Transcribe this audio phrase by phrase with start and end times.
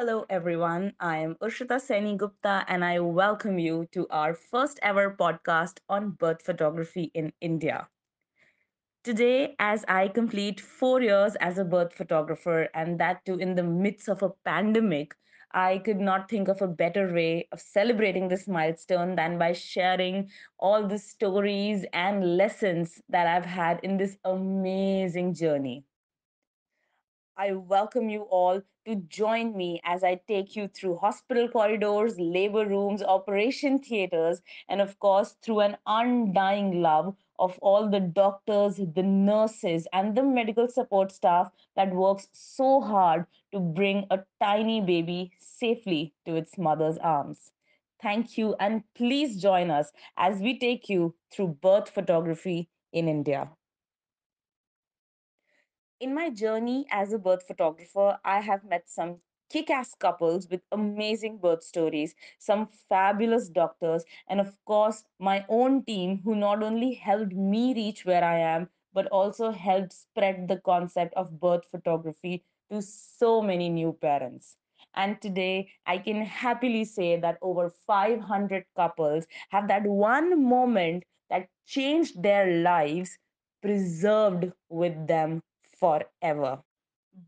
[0.00, 0.94] Hello, everyone.
[0.98, 6.12] I am Urshita Seni Gupta, and I welcome you to our first ever podcast on
[6.12, 7.86] birth photography in India.
[9.04, 13.62] Today, as I complete four years as a birth photographer, and that too in the
[13.62, 15.14] midst of a pandemic,
[15.52, 20.30] I could not think of a better way of celebrating this milestone than by sharing
[20.58, 25.84] all the stories and lessons that I've had in this amazing journey.
[27.40, 32.66] I welcome you all to join me as I take you through hospital corridors, labor
[32.66, 39.02] rooms, operation theaters, and of course, through an undying love of all the doctors, the
[39.02, 45.32] nurses, and the medical support staff that works so hard to bring a tiny baby
[45.40, 47.52] safely to its mother's arms.
[48.02, 53.50] Thank you, and please join us as we take you through birth photography in India.
[56.00, 59.20] In my journey as a birth photographer, I have met some
[59.50, 65.84] kick ass couples with amazing birth stories, some fabulous doctors, and of course, my own
[65.84, 70.56] team who not only helped me reach where I am, but also helped spread the
[70.56, 74.56] concept of birth photography to so many new parents.
[74.94, 81.50] And today, I can happily say that over 500 couples have that one moment that
[81.66, 83.18] changed their lives
[83.60, 85.42] preserved with them
[85.80, 86.62] forever.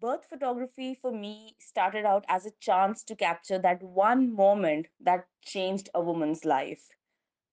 [0.00, 5.26] Birth photography for me started out as a chance to capture that one moment that
[5.44, 6.88] changed a woman's life.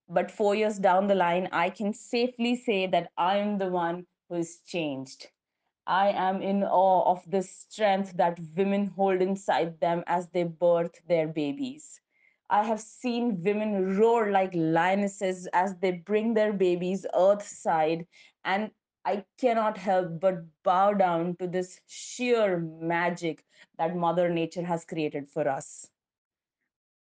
[0.08, 4.06] But four years down the line, I can safely say that I am the one
[4.28, 5.28] who is changed.
[5.86, 11.00] I am in awe of the strength that women hold inside them as they birth
[11.08, 12.00] their babies.
[12.48, 18.06] I have seen women roar like lionesses as they bring their babies earthside,
[18.44, 18.70] and
[19.04, 23.44] I cannot help but bow down to this sheer magic
[23.76, 25.90] that Mother Nature has created for us.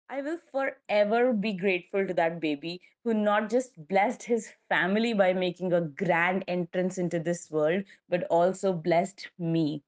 [0.10, 5.34] I will forever be grateful to that baby who not just blessed his family by
[5.34, 9.84] making a grand entrance into this world, but also blessed me.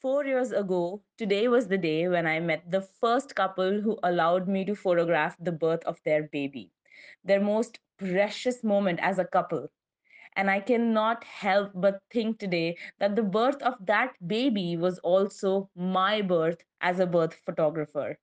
[0.00, 4.48] Four years ago, today was the day when I met the first couple who allowed
[4.48, 6.70] me to photograph the birth of their baby,
[7.24, 9.70] their most precious moment as a couple.
[10.36, 15.70] And I cannot help but think today that the birth of that baby was also
[15.74, 18.18] my birth as a birth photographer.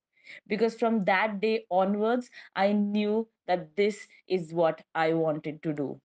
[0.48, 6.02] Because from that day onwards, I knew that this is what I wanted to do.